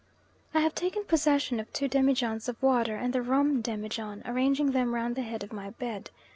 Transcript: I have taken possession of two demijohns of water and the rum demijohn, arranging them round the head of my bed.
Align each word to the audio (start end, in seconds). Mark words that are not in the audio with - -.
I 0.51 0.61
have 0.61 0.73
taken 0.73 1.03
possession 1.03 1.59
of 1.59 1.71
two 1.73 1.87
demijohns 1.87 2.49
of 2.49 2.59
water 2.59 2.95
and 2.95 3.13
the 3.13 3.21
rum 3.21 3.61
demijohn, 3.61 4.23
arranging 4.27 4.71
them 4.71 4.95
round 4.95 5.15
the 5.15 5.21
head 5.21 5.43
of 5.43 5.53
my 5.53 5.69
bed. 5.69 6.09